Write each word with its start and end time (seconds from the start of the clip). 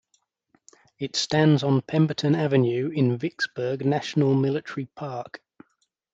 It 0.97 1.15
stands 1.15 1.61
on 1.63 1.83
Pemberton 1.83 2.33
Avenue 2.33 2.89
in 2.89 3.19
Vicksburg 3.19 3.85
National 3.85 4.33
Military 4.33 4.87
Park. 4.87 5.43